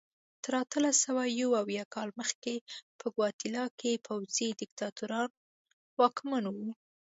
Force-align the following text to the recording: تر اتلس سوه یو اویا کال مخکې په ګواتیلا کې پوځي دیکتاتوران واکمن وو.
تر 0.43 0.53
اتلس 0.63 0.95
سوه 1.05 1.23
یو 1.39 1.49
اویا 1.61 1.83
کال 1.93 2.09
مخکې 2.19 2.53
په 2.99 3.05
ګواتیلا 3.15 3.65
کې 3.79 4.01
پوځي 4.05 4.49
دیکتاتوران 4.61 5.29
واکمن 5.99 6.43
وو. 6.49 6.69